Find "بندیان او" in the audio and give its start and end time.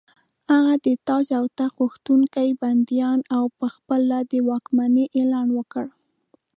2.61-3.43